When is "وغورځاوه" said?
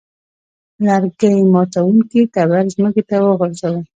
3.21-3.81